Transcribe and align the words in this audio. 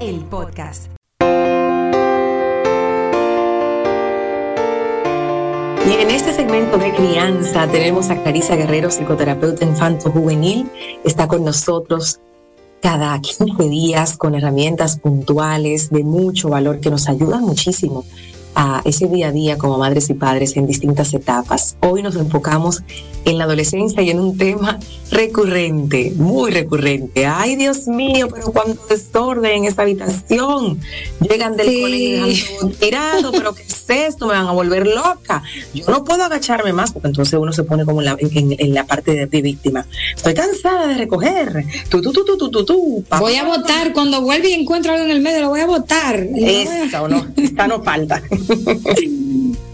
el 0.00 0.20
podcast. 0.30 0.86
Y 5.84 5.92
en 5.92 6.10
este 6.10 6.32
segmento 6.32 6.78
de 6.78 6.94
crianza 6.94 7.66
tenemos 7.66 8.08
a 8.10 8.22
Clarisa 8.22 8.54
Guerrero, 8.54 8.92
psicoterapeuta 8.92 9.64
infanto 9.64 10.12
juvenil. 10.12 10.70
Está 11.02 11.26
con 11.26 11.44
nosotros 11.44 12.20
cada 12.80 13.20
15 13.20 13.68
días 13.68 14.16
con 14.16 14.36
herramientas 14.36 15.00
puntuales 15.00 15.90
de 15.90 16.04
mucho 16.04 16.50
valor 16.50 16.78
que 16.78 16.90
nos 16.90 17.08
ayudan 17.08 17.42
muchísimo 17.42 18.04
a 18.60 18.82
ese 18.84 19.06
día 19.06 19.28
a 19.28 19.30
día 19.30 19.56
como 19.56 19.78
madres 19.78 20.10
y 20.10 20.14
padres 20.14 20.56
en 20.56 20.66
distintas 20.66 21.14
etapas. 21.14 21.76
Hoy 21.78 22.02
nos 22.02 22.16
enfocamos 22.16 22.82
en 23.24 23.38
la 23.38 23.44
adolescencia 23.44 24.02
y 24.02 24.10
en 24.10 24.18
un 24.18 24.36
tema 24.36 24.80
recurrente, 25.12 26.12
muy 26.16 26.50
recurrente. 26.50 27.24
Ay, 27.24 27.54
Dios 27.54 27.86
mío, 27.86 28.28
pero 28.32 28.50
cuando 28.52 28.80
desorden 28.88 29.58
en 29.58 29.64
esa 29.64 29.82
habitación, 29.82 30.80
llegan 31.20 31.56
del 31.56 31.66
colegio 31.66 32.70
tirado, 32.80 33.30
pero 33.30 33.54
¿qué 33.54 33.62
es 33.62 33.84
esto? 33.88 34.26
Me 34.26 34.32
van 34.32 34.46
a 34.46 34.52
volver 34.52 34.88
loca. 34.88 35.42
Yo 35.72 35.84
no 35.86 36.02
puedo 36.02 36.24
agacharme 36.24 36.72
más 36.72 36.92
porque 36.92 37.08
entonces 37.08 37.38
uno 37.38 37.52
se 37.52 37.62
pone 37.62 37.84
como 37.84 38.00
en 38.00 38.06
la, 38.06 38.16
en, 38.18 38.74
la 38.74 38.86
parte 38.86 39.26
de, 39.26 39.42
víctima. 39.42 39.86
Estoy 40.16 40.34
cansada 40.34 40.88
de 40.88 40.94
recoger. 40.94 41.64
Tú, 41.88 42.00
tú, 42.00 42.12
tú, 42.12 42.24
tú, 42.24 42.50
tú, 42.50 42.64
tú, 42.64 43.04
Voy 43.20 43.36
a 43.36 43.44
votar. 43.44 43.92
Cuando 43.92 44.20
vuelve 44.20 44.50
y 44.50 44.54
encuentro 44.54 44.92
algo 44.92 45.04
en 45.04 45.10
el 45.12 45.20
medio, 45.20 45.42
lo 45.42 45.48
voy 45.50 45.60
a 45.60 45.66
votar. 45.66 46.26
Esa 46.34 47.02
o 47.02 47.08
no, 47.08 47.26
esta 47.36 47.68
no 47.68 47.82
falta. 47.82 48.20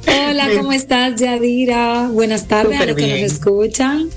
Hola, 0.06 0.48
¿cómo 0.56 0.72
estás, 0.72 1.20
Yadira? 1.20 2.08
Buenas 2.12 2.48
tardes 2.48 2.80
a 2.80 2.86
los 2.86 2.96
que 2.96 3.06
nos 3.06 3.32
escuchan. 3.32 4.08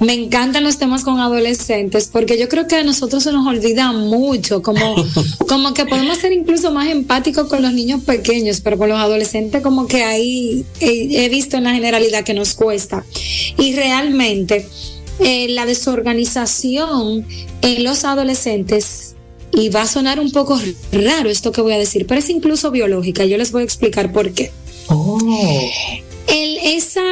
Me 0.00 0.14
encantan 0.14 0.64
los 0.64 0.78
temas 0.78 1.04
con 1.04 1.20
adolescentes 1.20 2.08
porque 2.10 2.38
yo 2.38 2.48
creo 2.48 2.66
que 2.66 2.76
a 2.76 2.84
nosotros 2.84 3.22
se 3.22 3.32
nos 3.32 3.46
olvida 3.46 3.92
mucho, 3.92 4.62
como, 4.62 4.96
como 5.48 5.74
que 5.74 5.86
podemos 5.86 6.18
ser 6.18 6.32
incluso 6.32 6.72
más 6.72 6.88
empáticos 6.88 7.48
con 7.48 7.62
los 7.62 7.72
niños 7.72 8.02
pequeños, 8.02 8.60
pero 8.60 8.78
con 8.78 8.88
los 8.88 8.98
adolescentes 8.98 9.62
como 9.62 9.86
que 9.86 10.02
ahí 10.02 10.64
he, 10.80 11.28
visto 11.28 11.56
en 11.56 11.64
la 11.64 11.74
generalidad 11.74 12.24
que 12.24 12.34
nos 12.34 12.54
cuesta. 12.54 13.04
Y 13.58 13.74
realmente 13.74 14.66
eh, 15.20 15.48
la 15.50 15.66
desorganización 15.66 17.26
en 17.62 17.84
los 17.84 18.04
adolescentes 18.04 19.09
y 19.52 19.68
va 19.68 19.82
a 19.82 19.86
sonar 19.86 20.20
un 20.20 20.30
poco 20.32 20.60
raro 20.92 21.30
esto 21.30 21.52
que 21.52 21.60
voy 21.60 21.72
a 21.72 21.78
decir, 21.78 22.06
pero 22.06 22.20
es 22.20 22.30
incluso 22.30 22.70
biológica. 22.70 23.24
Yo 23.24 23.36
les 23.36 23.52
voy 23.52 23.62
a 23.62 23.64
explicar 23.64 24.12
por 24.12 24.32
qué. 24.32 24.50
Oh. 24.88 25.18
El, 26.28 26.58
esa, 26.58 27.02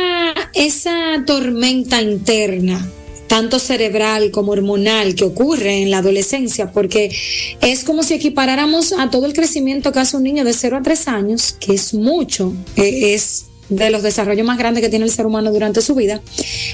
esa 0.54 1.24
tormenta 1.26 2.00
interna 2.00 2.88
tanto 3.28 3.58
cerebral 3.58 4.30
como 4.30 4.52
hormonal 4.52 5.14
que 5.14 5.24
ocurre 5.24 5.82
en 5.82 5.90
la 5.90 5.98
adolescencia, 5.98 6.72
porque 6.72 7.14
es 7.60 7.84
como 7.84 8.02
si 8.02 8.14
equiparáramos 8.14 8.92
a 8.94 9.10
todo 9.10 9.26
el 9.26 9.34
crecimiento 9.34 9.92
que 9.92 10.00
hace 10.00 10.16
un 10.16 10.24
niño 10.24 10.44
de 10.44 10.54
0 10.54 10.78
a 10.78 10.82
3 10.82 11.08
años, 11.08 11.54
que 11.60 11.74
es 11.74 11.94
mucho, 11.94 12.54
eh, 12.76 13.14
es 13.14 13.44
de 13.68 13.90
los 13.90 14.02
desarrollos 14.02 14.46
más 14.46 14.58
grandes 14.58 14.82
que 14.82 14.88
tiene 14.88 15.04
el 15.04 15.10
ser 15.10 15.26
humano 15.26 15.52
durante 15.52 15.82
su 15.82 15.94
vida. 15.94 16.20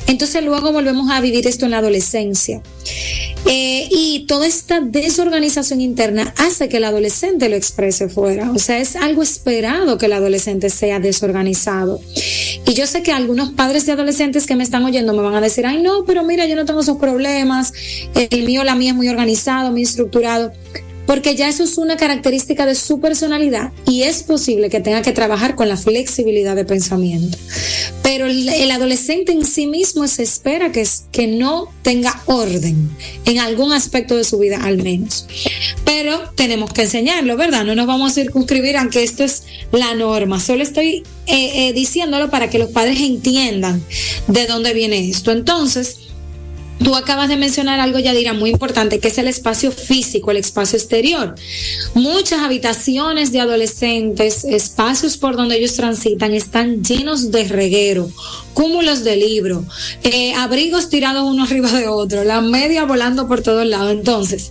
Entonces 0.06 0.44
luego 0.44 0.72
volvemos 0.72 1.10
a 1.10 1.20
vivir 1.20 1.46
esto 1.46 1.64
en 1.64 1.72
la 1.72 1.78
adolescencia. 1.78 2.62
Eh, 3.46 3.88
y 3.90 4.24
toda 4.26 4.46
esta 4.46 4.80
desorganización 4.80 5.80
interna 5.80 6.32
hace 6.38 6.68
que 6.68 6.78
el 6.78 6.84
adolescente 6.84 7.48
lo 7.48 7.56
exprese 7.56 8.08
fuera. 8.08 8.50
O 8.52 8.58
sea, 8.58 8.78
es 8.78 8.96
algo 8.96 9.22
esperado 9.22 9.98
que 9.98 10.06
el 10.06 10.14
adolescente 10.14 10.70
sea 10.70 10.98
desorganizado. 10.98 12.00
Y 12.66 12.72
yo 12.74 12.86
sé 12.86 13.02
que 13.02 13.12
algunos 13.12 13.50
padres 13.50 13.84
de 13.86 13.92
adolescentes 13.92 14.46
que 14.46 14.56
me 14.56 14.64
están 14.64 14.84
oyendo 14.84 15.12
me 15.12 15.22
van 15.22 15.34
a 15.34 15.40
decir, 15.40 15.66
ay 15.66 15.82
no, 15.82 16.04
pero 16.06 16.24
mira, 16.24 16.46
yo 16.46 16.56
no 16.56 16.64
tengo 16.64 16.80
esos 16.80 16.96
problemas, 16.96 17.72
el 18.14 18.44
mío, 18.44 18.64
la 18.64 18.74
mía 18.74 18.90
es 18.90 18.96
muy 18.96 19.08
organizado, 19.08 19.70
muy 19.70 19.82
estructurado 19.82 20.52
porque 21.06 21.36
ya 21.36 21.48
eso 21.48 21.64
es 21.64 21.78
una 21.78 21.96
característica 21.96 22.66
de 22.66 22.74
su 22.74 23.00
personalidad 23.00 23.72
y 23.86 24.02
es 24.02 24.22
posible 24.22 24.70
que 24.70 24.80
tenga 24.80 25.02
que 25.02 25.12
trabajar 25.12 25.54
con 25.54 25.68
la 25.68 25.76
flexibilidad 25.76 26.56
de 26.56 26.64
pensamiento. 26.64 27.38
Pero 28.02 28.26
el, 28.26 28.70
adolescente 28.70 29.32
en 29.32 29.44
sí 29.44 29.66
mismo 29.66 30.06
se 30.08 30.22
espera 30.22 30.72
que, 30.72 30.86
que 31.12 31.26
no 31.26 31.68
tenga 31.82 32.22
orden 32.26 32.90
en 33.24 33.38
algún 33.38 33.72
aspecto 33.72 34.16
de 34.16 34.24
su 34.24 34.38
vida 34.38 34.58
al 34.62 34.82
menos. 34.82 35.26
Pero 35.84 36.30
tenemos 36.34 36.72
que 36.72 36.82
enseñarlo, 36.82 37.36
¿verdad? 37.36 37.64
No 37.64 37.74
nos 37.74 37.86
vamos 37.86 38.12
a 38.12 38.14
circunscribir 38.14 38.76
aunque 38.76 39.02
esto 39.02 39.24
es 39.24 39.44
la 39.72 39.94
norma. 39.94 40.40
Solo 40.40 40.62
estoy 40.62 41.04
eh, 41.26 41.68
eh, 41.68 41.72
diciéndolo 41.72 42.30
para 42.30 42.50
que 42.50 42.58
los 42.58 42.70
padres 42.70 43.00
entiendan 43.00 43.82
de 44.28 44.46
dónde 44.46 44.74
viene 44.74 45.08
esto. 45.08 45.32
Entonces, 45.32 45.98
Tú 46.82 46.96
acabas 46.96 47.28
de 47.28 47.36
mencionar 47.36 47.80
algo, 47.80 47.98
Yadira, 47.98 48.32
muy 48.32 48.50
importante, 48.50 48.98
que 48.98 49.08
es 49.08 49.18
el 49.18 49.28
espacio 49.28 49.70
físico, 49.70 50.30
el 50.30 50.38
espacio 50.38 50.76
exterior. 50.76 51.34
Muchas 51.94 52.40
habitaciones 52.40 53.32
de 53.32 53.40
adolescentes, 53.40 54.44
espacios 54.44 55.16
por 55.16 55.36
donde 55.36 55.56
ellos 55.56 55.74
transitan, 55.74 56.34
están 56.34 56.82
llenos 56.82 57.30
de 57.30 57.44
reguero, 57.44 58.10
cúmulos 58.54 59.04
de 59.04 59.16
libros, 59.16 59.64
eh, 60.02 60.34
abrigos 60.34 60.88
tirados 60.88 61.24
uno 61.24 61.44
arriba 61.44 61.70
de 61.72 61.86
otro, 61.86 62.24
la 62.24 62.40
media 62.40 62.84
volando 62.84 63.28
por 63.28 63.40
todos 63.40 63.66
lados. 63.66 63.92
Entonces, 63.92 64.50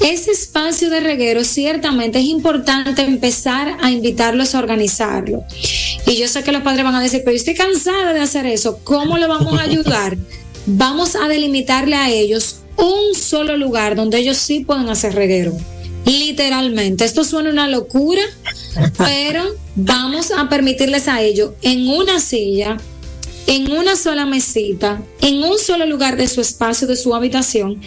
ese 0.00 0.30
espacio 0.30 0.90
de 0.90 1.00
reguero 1.00 1.44
ciertamente 1.44 2.18
es 2.18 2.24
importante 2.24 3.02
empezar 3.02 3.76
a 3.80 3.90
invitarlos 3.90 4.54
a 4.54 4.58
organizarlo. 4.58 5.44
Y 6.06 6.16
yo 6.16 6.28
sé 6.28 6.42
que 6.42 6.52
los 6.52 6.62
padres 6.62 6.84
van 6.84 6.94
a 6.94 7.02
decir, 7.02 7.20
pero 7.24 7.32
yo 7.32 7.38
estoy 7.38 7.54
cansada 7.54 8.14
de 8.14 8.20
hacer 8.20 8.46
eso, 8.46 8.80
¿cómo 8.84 9.18
le 9.18 9.26
vamos 9.26 9.58
a 9.58 9.62
ayudar? 9.62 10.16
vamos 10.68 11.16
a 11.16 11.28
delimitarle 11.28 11.96
a 11.96 12.10
ellos 12.10 12.56
un 12.76 13.14
solo 13.14 13.56
lugar 13.56 13.96
donde 13.96 14.18
ellos 14.18 14.36
sí 14.36 14.60
pueden 14.60 14.88
hacer 14.88 15.14
reguero. 15.14 15.56
Literalmente, 16.04 17.04
esto 17.04 17.24
suena 17.24 17.50
una 17.50 17.68
locura, 17.68 18.22
pero 18.98 19.44
vamos 19.74 20.30
a 20.30 20.48
permitirles 20.48 21.08
a 21.08 21.22
ellos 21.22 21.52
en 21.62 21.88
una 21.88 22.20
silla, 22.20 22.76
en 23.46 23.70
una 23.72 23.96
sola 23.96 24.26
mesita, 24.26 25.02
en 25.20 25.42
un 25.42 25.58
solo 25.58 25.86
lugar 25.86 26.16
de 26.16 26.28
su 26.28 26.40
espacio, 26.40 26.86
de 26.86 26.96
su 26.96 27.14
habitación. 27.14 27.80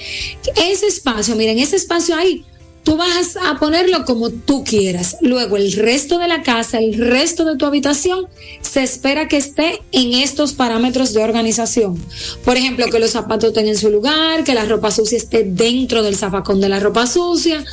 Ese 0.55 0.87
espacio, 0.87 1.35
miren, 1.35 1.59
ese 1.59 1.75
espacio 1.75 2.15
ahí 2.15 2.45
tú 2.83 2.97
vas 2.97 3.37
a 3.37 3.59
ponerlo 3.59 4.05
como 4.05 4.29
tú 4.29 4.63
quieras. 4.63 5.17
Luego 5.21 5.57
el 5.57 5.71
resto 5.73 6.17
de 6.17 6.27
la 6.27 6.41
casa, 6.43 6.79
el 6.79 6.97
resto 6.97 7.45
de 7.45 7.55
tu 7.57 7.65
habitación, 7.65 8.27
se 8.61 8.83
espera 8.83 9.27
que 9.27 9.37
esté 9.37 9.81
en 9.91 10.13
estos 10.13 10.53
parámetros 10.53 11.13
de 11.13 11.23
organización. 11.23 12.03
Por 12.43 12.57
ejemplo, 12.57 12.87
que 12.87 12.99
los 12.99 13.11
zapatos 13.11 13.49
estén 13.49 13.67
en 13.67 13.77
su 13.77 13.89
lugar, 13.89 14.43
que 14.43 14.53
la 14.53 14.65
ropa 14.65 14.91
sucia 14.91 15.17
esté 15.17 15.43
dentro 15.43 16.03
del 16.03 16.15
zafacón 16.15 16.61
de 16.61 16.69
la 16.69 16.79
ropa 16.79 17.07
sucia, 17.07 17.63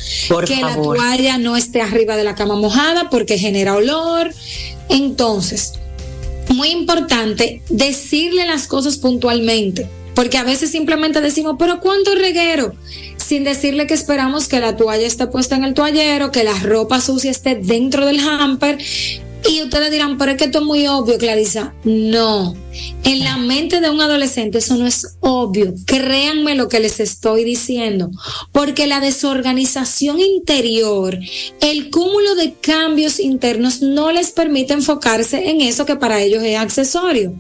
que 0.47 0.57
la 0.57 0.75
toalla 0.75 1.39
no 1.39 1.57
esté 1.57 1.81
arriba 1.81 2.17
de 2.17 2.25
la 2.25 2.35
cama 2.35 2.57
mojada 2.57 3.11
porque 3.11 3.39
genera 3.39 3.77
olor. 3.77 4.33
Entonces, 4.89 5.75
muy 6.55 6.69
importante 6.69 7.63
decirle 7.69 8.47
las 8.47 8.67
cosas 8.67 8.97
puntualmente. 8.97 9.89
Porque 10.19 10.37
a 10.37 10.43
veces 10.43 10.73
simplemente 10.73 11.21
decimos, 11.21 11.55
pero 11.61 11.79
¿cuánto 11.79 12.13
reguero? 12.17 12.75
sin 13.29 13.45
decirle 13.45 13.87
que 13.87 13.93
esperamos 13.93 14.49
que 14.49 14.59
la 14.59 14.75
toalla 14.75 15.07
esté 15.07 15.27
puesta 15.27 15.55
en 15.55 15.63
el 15.63 15.75
toallero, 15.75 16.33
que 16.33 16.45
la 16.45 16.59
ropa 16.59 16.99
sucia 16.99 17.31
esté 17.31 17.57
dentro 17.57 18.07
del 18.07 18.21
hamper. 18.21 18.79
Y 19.47 19.63
ustedes 19.63 19.91
dirán, 19.91 20.19
pero 20.19 20.33
es 20.33 20.39
que 20.39 20.45
esto 20.45 20.59
es 20.59 20.65
muy 20.65 20.87
obvio, 20.89 21.17
Clarisa. 21.17 21.75
No, 21.85 22.55
en 23.05 23.21
la 23.21 23.37
mente 23.37 23.81
de 23.81 23.89
un 23.89 24.01
adolescente 24.01 24.59
eso 24.59 24.77
no 24.77 24.87
es 24.87 25.17
obvio. 25.21 25.75
Créanme 25.87 26.55
lo 26.55 26.69
que 26.69 26.81
les 26.81 27.01
estoy 27.01 27.45
diciendo, 27.45 28.11
porque 28.53 28.87
la 28.87 29.01
desorganización 29.01 30.21
interior, 30.21 31.19
el 31.61 31.91
cúmulo 31.91 32.35
de 32.35 32.55
cambios 32.55 33.21
internos 33.21 33.81
no 33.81 34.13
les 34.13 34.31
permite 34.31 34.75
enfocarse 34.75 35.51
en 35.51 35.61
eso 35.61 35.87
que 35.87 35.97
para 35.97 36.21
ellos 36.21 36.43
es 36.43 36.59
accesorio. 36.59 37.33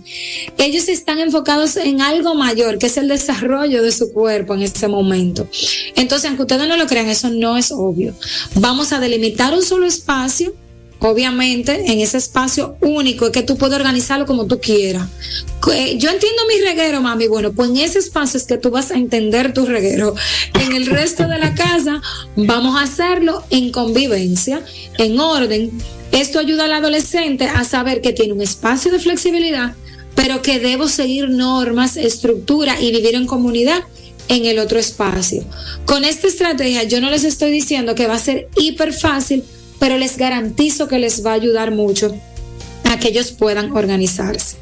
Ellos 0.56 0.88
están 0.88 1.18
enfocados 1.18 1.76
en 1.76 2.00
algo 2.00 2.34
mayor, 2.34 2.78
que 2.78 2.86
es 2.86 2.96
el 2.96 3.08
desarrollo 3.08 3.82
de 3.82 3.92
su 3.92 4.12
cuerpo 4.12 4.54
en 4.54 4.62
ese 4.62 4.88
momento. 4.88 5.48
Entonces, 5.96 6.28
aunque 6.28 6.42
ustedes 6.42 6.68
no 6.68 6.76
lo 6.76 6.86
crean, 6.86 7.08
eso 7.08 7.28
no 7.28 7.56
es 7.56 7.72
obvio. 7.72 8.14
Vamos 8.54 8.92
a 8.92 9.00
delimitar 9.00 9.52
un 9.52 9.62
solo 9.62 9.86
espacio 9.86 10.54
obviamente, 11.00 11.92
en 11.92 12.00
ese 12.00 12.18
espacio 12.18 12.76
único 12.80 13.26
es 13.26 13.32
que 13.32 13.42
tú 13.42 13.56
puedes 13.56 13.76
organizarlo 13.76 14.26
como 14.26 14.46
tú 14.46 14.60
quieras. 14.60 15.08
Eh, 15.72 15.96
yo 15.98 16.10
entiendo 16.10 16.42
mi 16.48 16.60
reguero, 16.64 17.00
mami. 17.00 17.26
Bueno, 17.26 17.52
pues 17.52 17.70
en 17.70 17.78
ese 17.78 17.98
espacio 17.98 18.38
es 18.38 18.44
que 18.44 18.58
tú 18.58 18.70
vas 18.70 18.90
a 18.90 18.94
entender 18.94 19.52
tu 19.52 19.66
reguero. 19.66 20.14
En 20.54 20.72
el 20.72 20.86
resto 20.86 21.26
de 21.28 21.38
la 21.38 21.54
casa 21.54 22.00
vamos 22.36 22.76
a 22.76 22.84
hacerlo 22.84 23.44
en 23.50 23.70
convivencia, 23.70 24.62
en 24.98 25.18
orden. 25.20 25.70
Esto 26.12 26.38
ayuda 26.38 26.64
al 26.64 26.72
adolescente 26.72 27.44
a 27.44 27.64
saber 27.64 28.00
que 28.00 28.12
tiene 28.12 28.32
un 28.32 28.40
espacio 28.40 28.90
de 28.90 28.98
flexibilidad, 28.98 29.74
pero 30.14 30.42
que 30.42 30.58
debo 30.58 30.88
seguir 30.88 31.28
normas, 31.28 31.96
estructura 31.96 32.80
y 32.80 32.90
vivir 32.92 33.14
en 33.14 33.26
comunidad 33.26 33.84
en 34.28 34.44
el 34.46 34.58
otro 34.58 34.78
espacio. 34.78 35.44
Con 35.86 36.04
esta 36.04 36.26
estrategia 36.26 36.84
yo 36.84 37.00
no 37.00 37.10
les 37.10 37.24
estoy 37.24 37.50
diciendo 37.50 37.94
que 37.94 38.06
va 38.06 38.14
a 38.14 38.18
ser 38.18 38.48
hiper 38.56 38.92
fácil, 38.92 39.44
pero 39.78 39.96
les 39.96 40.16
garantizo 40.16 40.88
que 40.88 40.98
les 40.98 41.24
va 41.24 41.32
a 41.32 41.34
ayudar 41.34 41.70
mucho 41.70 42.14
a 42.84 42.98
que 42.98 43.08
ellos 43.08 43.32
puedan 43.32 43.72
organizarse. 43.72 44.56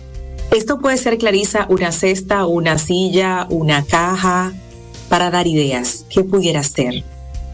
Esto 0.55 0.79
puede 0.79 0.97
ser, 0.97 1.19
Clarisa, 1.19 1.67
una 1.69 1.93
cesta, 1.93 2.47
una 2.47 2.79
silla, 2.79 3.47
una 3.51 3.85
caja, 3.85 4.53
para 5.09 5.31
dar 5.31 5.47
ideas. 5.47 6.05
¿Qué 6.09 6.25
pudiera 6.25 6.63
ser? 6.63 7.05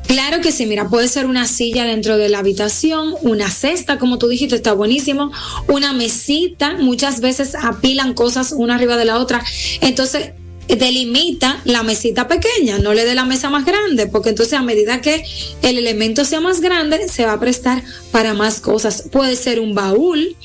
Claro 0.06 0.42
que 0.42 0.52
sí, 0.52 0.66
mira, 0.66 0.88
puede 0.88 1.08
ser 1.08 1.26
una 1.26 1.46
silla 1.46 1.84
dentro 1.84 2.18
de 2.18 2.28
la 2.28 2.40
habitación, 2.40 3.14
una 3.22 3.50
cesta, 3.50 3.98
como 3.98 4.18
tú 4.18 4.28
dijiste, 4.28 4.56
está 4.56 4.72
buenísimo, 4.72 5.30
una 5.68 5.92
mesita, 5.92 6.76
muchas 6.78 7.20
veces 7.20 7.54
apilan 7.54 8.12
cosas 8.12 8.52
una 8.52 8.74
arriba 8.74 8.96
de 8.96 9.04
la 9.04 9.18
otra. 9.18 9.42
Entonces, 9.80 10.32
delimita 10.68 11.60
la 11.64 11.82
mesita 11.82 12.28
pequeña, 12.28 12.78
no 12.78 12.94
le 12.94 13.04
dé 13.04 13.14
la 13.14 13.24
mesa 13.24 13.50
más 13.50 13.64
grande, 13.64 14.06
porque 14.06 14.30
entonces 14.30 14.54
a 14.54 14.62
medida 14.62 15.00
que 15.00 15.24
el 15.62 15.78
elemento 15.78 16.24
sea 16.24 16.40
más 16.40 16.60
grande, 16.60 17.08
se 17.08 17.24
va 17.24 17.32
a 17.32 17.40
prestar 17.40 17.82
para 18.10 18.34
más 18.34 18.60
cosas. 18.60 19.04
Puede 19.10 19.36
ser 19.36 19.60
un 19.60 19.74
baúl, 19.74 20.36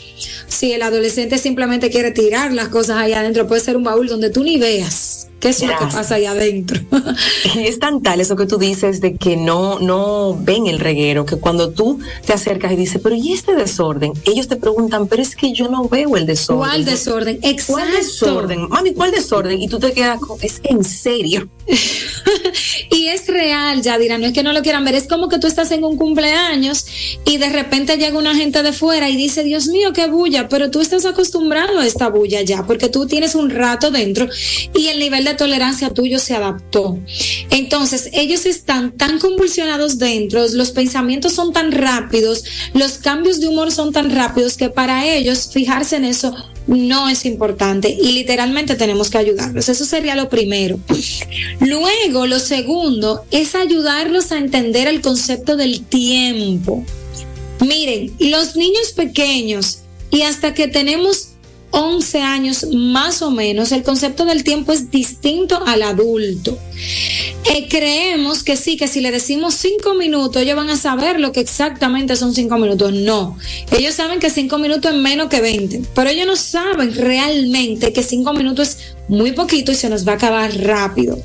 si 0.48 0.74
el 0.74 0.82
adolescente 0.82 1.38
simplemente 1.38 1.90
quiere 1.90 2.12
tirar 2.12 2.54
las 2.54 2.70
cosas 2.70 2.98
ahí 2.98 3.14
adentro, 3.14 3.48
puede 3.48 3.62
ser 3.62 3.78
un 3.78 3.84
baúl 3.84 4.08
donde 4.08 4.30
tú 4.30 4.44
ni 4.44 4.58
veas 4.58 5.17
¿Qué 5.40 5.50
es 5.50 5.62
lo 5.62 5.78
que 5.78 5.86
pasa 5.86 6.16
ahí 6.16 6.26
adentro? 6.26 6.80
es 7.58 7.80
tan 7.80 8.02
tal 8.02 8.20
eso 8.22 8.36
que 8.36 8.46
tú 8.46 8.58
dices 8.58 9.02
de 9.02 9.16
que 9.16 9.38
no, 9.38 9.80
no 9.80 10.36
ven 10.40 10.68
el 10.68 10.80
reguero, 10.80 11.26
que 11.26 11.38
cuando 11.38 11.70
tú 11.70 12.00
te 12.26 12.34
acercas 12.34 12.72
y 12.72 12.76
dices, 12.76 13.00
pero 13.04 13.16
¿y 13.16 13.34
este 13.34 13.56
desorden? 13.56 14.14
Ellos 14.26 14.48
te 14.48 14.56
preguntan, 14.56 15.08
pero 15.08 15.22
es 15.22 15.36
que 15.36 15.54
yo 15.54 15.68
no 15.68 15.88
veo 15.88 16.18
el 16.18 16.26
desorden. 16.26 16.70
¿Cuál 16.70 16.86
desorden? 16.86 17.40
Exacto. 17.44 17.74
¿Cuál 17.74 17.92
desorden? 17.92 18.70
Mami, 18.70 18.94
¿cuál 18.94 19.12
desorden? 19.12 19.62
Y 19.62 19.68
tú 19.68 19.80
te 19.80 19.94
quedas, 19.94 20.20
es 20.42 20.60
en 20.64 20.84
serio. 20.84 21.50
y 22.92 23.08
es 23.08 23.28
real, 23.28 23.82
Yadira, 23.82 24.18
no 24.18 24.28
es 24.28 24.34
que 24.34 24.44
no 24.44 24.54
lo 24.54 24.62
quieran 24.62 24.86
ver, 24.86 24.96
es 24.96 25.08
como 25.08 25.28
que 25.30 25.38
tú 25.38 25.48
estás 25.48 25.72
en 25.72 25.84
un 25.84 25.98
cumpleaños 25.98 26.86
y 27.26 27.38
de 27.38 27.50
repente 27.50 27.98
llega 27.98 28.18
una 28.18 28.36
gente 28.36 28.64
de 28.64 28.74
fuera 28.74 29.10
y 29.10 29.16
dice, 29.16 29.44
Dios 29.44 29.68
mío, 29.68 29.94
qué 29.94 30.08
bulla, 30.08 30.50
pero 30.50 30.72
tú 30.72 30.82
estás 30.82 31.06
acostumbrado 31.06 31.80
a 31.80 31.86
esta 31.86 32.10
bulla 32.10 32.42
ya, 32.42 32.66
porque 32.66 32.90
tú 32.90 33.06
tienes 33.06 33.36
un 33.36 33.50
rato 33.50 33.92
dentro 33.92 34.28
y 34.74 34.88
el 34.88 35.00
nivel 35.00 35.27
de 35.30 35.36
tolerancia 35.36 35.94
tuyo 35.94 36.20
se 36.20 36.36
adaptó. 36.36 37.00
Entonces, 37.50 38.10
ellos 38.14 38.46
están 38.46 38.92
tan 38.92 39.20
convulsionados 39.20 39.98
dentro, 39.98 40.48
los 40.50 40.72
pensamientos 40.72 41.34
son 41.34 41.54
tan 41.54 41.72
rápidos, 41.72 42.44
los 42.74 42.94
cambios 42.94 43.40
de 43.40 43.48
humor 43.48 43.72
son 43.72 43.92
tan 43.92 44.14
rápidos 44.14 44.58
que 44.58 44.70
para 44.70 45.06
ellos 45.06 45.50
fijarse 45.52 45.98
en 45.98 46.06
eso 46.06 46.36
no 46.68 47.08
es 47.08 47.26
importante 47.26 47.90
y 47.90 48.12
literalmente 48.12 48.76
tenemos 48.76 49.10
que 49.10 49.18
ayudarlos. 49.18 49.70
Eso 49.70 49.86
sería 49.86 50.16
lo 50.16 50.30
primero. 50.30 50.80
Luego, 51.60 52.28
lo 52.28 52.40
segundo 52.40 53.24
es 53.32 53.56
ayudarlos 53.56 54.32
a 54.32 54.38
entender 54.38 54.88
el 54.88 55.02
concepto 55.02 55.56
del 55.56 55.84
tiempo. 55.84 56.84
Miren, 57.62 58.14
los 58.20 58.56
niños 58.56 58.92
pequeños 58.96 59.80
y 60.12 60.22
hasta 60.22 60.54
que 60.54 60.68
tenemos 60.68 61.30
11 61.78 62.22
años 62.22 62.66
más 62.74 63.22
o 63.22 63.30
menos, 63.30 63.72
el 63.72 63.84
concepto 63.84 64.26
del 64.26 64.44
tiempo 64.44 64.72
es 64.72 64.90
distinto 64.90 65.62
al 65.66 65.84
adulto. 65.84 66.58
Eh, 67.54 67.68
creemos 67.70 68.44
que 68.44 68.58
sí, 68.58 68.78
que 68.78 68.88
si 68.88 69.00
le 69.00 69.12
decimos 69.12 69.54
cinco 69.54 69.94
minutos, 69.94 70.42
ellos 70.42 70.56
van 70.56 70.72
a 70.72 70.78
saber 70.78 71.20
lo 71.20 71.32
que 71.32 71.40
exactamente 71.40 72.16
son 72.16 72.34
cinco 72.34 72.58
minutos. 72.58 72.94
No, 72.94 73.38
ellos 73.72 73.94
saben 73.94 74.20
que 74.20 74.32
cinco 74.32 74.58
minutos 74.58 74.92
es 74.92 74.98
menos 74.98 75.30
que 75.30 75.40
20, 75.40 75.84
pero 75.94 76.10
ellos 76.10 76.26
no 76.26 76.36
saben 76.36 76.96
realmente 76.96 77.94
que 77.94 78.02
cinco 78.02 78.34
minutos 78.34 78.70
es 78.70 78.97
muy 79.08 79.32
poquito 79.32 79.72
y 79.72 79.76
se 79.76 79.90
nos 79.90 80.08
va 80.08 80.14
a 80.14 80.16
acabar 80.16 80.56
rápido. 80.58 81.18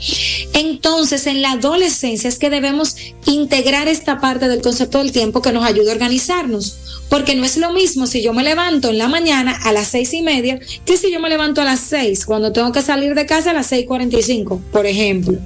Entonces, 0.55 1.27
en 1.27 1.43
la 1.43 1.53
adolescencia 1.53 2.29
es 2.29 2.39
que 2.39 2.51
debemos 2.51 2.97
integrar 3.27 3.89
esta 3.89 4.21
parte 4.21 4.49
del 4.49 4.63
concepto 4.63 4.99
del 4.99 5.13
tiempo 5.13 5.43
que 5.43 5.53
nos 5.53 5.65
ayude 5.65 5.91
a 5.91 5.95
organizarnos 5.95 6.79
porque 7.13 7.35
no 7.35 7.45
es 7.45 7.59
lo 7.59 7.75
mismo 7.75 8.07
si 8.07 8.23
yo 8.23 8.33
me 8.33 8.43
levanto 8.43 8.89
en 8.89 8.97
la 8.97 9.07
mañana 9.07 9.55
a 9.65 9.73
las 9.73 9.89
seis 9.89 10.15
y 10.15 10.23
media 10.23 10.59
que 10.87 10.97
si 10.97 11.13
yo 11.13 11.21
me 11.21 11.29
levanto 11.29 11.61
a 11.61 11.65
las 11.65 11.81
seis, 11.81 12.25
cuando 12.25 12.53
tengo 12.53 12.73
que 12.73 12.81
salir 12.81 13.15
de 13.15 13.27
casa 13.27 13.51
a 13.51 13.53
las 13.53 13.67
seis 13.67 13.87
cuarenta 13.87 14.19
y 14.19 14.23
cinco, 14.23 14.63
por 14.73 14.87
ejemplo. 14.87 15.39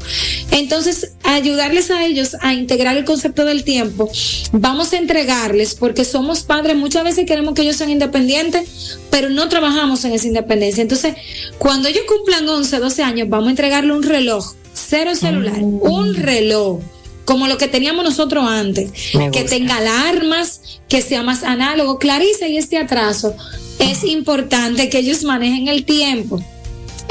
Entonces, 0.53 1.15
ayudarles 1.27 1.91
a 1.91 2.05
ellos 2.05 2.37
a 2.41 2.55
integrar 2.55 2.97
el 2.97 3.05
concepto 3.05 3.45
del 3.45 3.65
tiempo, 3.65 4.09
vamos 4.53 4.93
a 4.93 4.97
entregarles, 4.97 5.75
porque 5.75 6.05
somos 6.05 6.43
padres, 6.43 6.77
muchas 6.77 7.05
veces 7.05 7.27
queremos 7.27 7.55
que 7.55 7.63
ellos 7.63 7.77
sean 7.77 7.91
independientes, 7.91 8.99
pero 9.11 9.29
no 9.29 9.49
trabajamos 9.49 10.05
en 10.05 10.13
esa 10.13 10.27
independencia. 10.27 10.83
Entonces, 10.83 11.15
cuando 11.59 11.89
ellos 11.89 12.05
cumplan 12.07 12.49
11, 12.49 12.79
12 12.79 13.03
años, 13.03 13.29
vamos 13.29 13.49
a 13.49 13.51
entregarle 13.51 13.93
un 13.93 14.03
reloj, 14.03 14.55
cero 14.73 15.15
celular, 15.15 15.59
mm. 15.59 15.83
un 15.83 16.15
reloj 16.15 16.81
como 17.25 17.49
lo 17.49 17.59
que 17.59 17.67
teníamos 17.67 18.05
nosotros 18.05 18.49
antes, 18.49 18.93
que 19.33 19.43
tenga 19.43 19.79
alarmas, 19.79 20.61
que 20.89 21.03
sea 21.03 21.25
más 21.25 21.43
análogo. 21.43 21.99
Clarice, 21.99 22.49
y 22.49 22.57
este 22.57 22.79
atraso, 22.79 23.35
es 23.81 24.05
importante 24.05 24.89
que 24.89 24.99
ellos 24.99 25.25
manejen 25.25 25.67
el 25.67 25.85
tiempo. 25.85 26.41